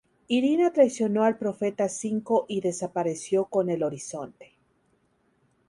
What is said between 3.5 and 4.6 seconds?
el Horizonte.